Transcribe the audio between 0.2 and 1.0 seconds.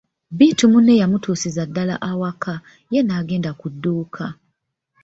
Bittu munne